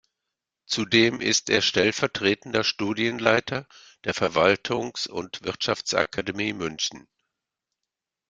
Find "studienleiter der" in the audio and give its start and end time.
2.63-4.15